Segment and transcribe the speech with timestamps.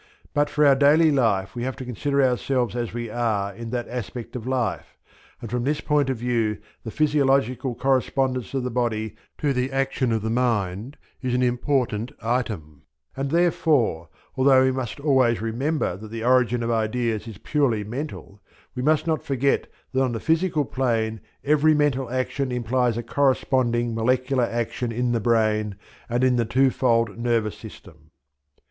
[0.33, 3.87] But for our daily life we have to consider ourselves as we are in that
[3.87, 4.97] aspect of life,
[5.39, 10.11] and from this point of view the physiological correspondence of the body to the action
[10.11, 12.81] of the mind is an important item;
[13.15, 18.41] and therefore, although we must always remember that the origin of ideas is purely mental,
[18.73, 23.93] we must not forget that on the physical plane every mental action implies a corresponding
[23.93, 25.75] molecular action in the brain
[26.09, 28.09] and in the two fold nervous system.